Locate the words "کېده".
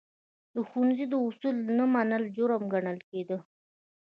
3.09-3.37